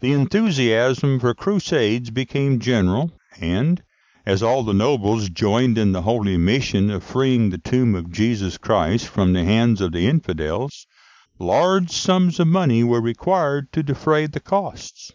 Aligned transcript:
the 0.00 0.12
enthusiasm 0.12 1.20
for 1.20 1.34
Crusades 1.34 2.08
became 2.08 2.58
general, 2.58 3.12
and, 3.38 3.82
as 4.24 4.42
all 4.42 4.62
the 4.62 4.72
nobles 4.72 5.28
joined 5.28 5.76
in 5.76 5.92
the 5.92 6.00
holy 6.00 6.38
mission 6.38 6.90
of 6.90 7.04
freeing 7.04 7.50
the 7.50 7.58
tomb 7.58 7.94
of 7.94 8.10
Jesus 8.10 8.56
Christ 8.56 9.06
from 9.06 9.34
the 9.34 9.44
hands 9.44 9.82
of 9.82 9.92
the 9.92 10.06
infidels, 10.08 10.86
large 11.38 11.90
sums 11.90 12.40
of 12.40 12.46
money 12.48 12.82
were 12.82 13.02
required 13.02 13.70
to 13.72 13.82
defray 13.82 14.24
the 14.26 14.40
costs. 14.40 15.12